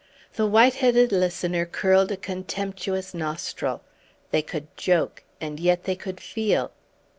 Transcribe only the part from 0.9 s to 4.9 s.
listener curled a contemptuous nostril. They could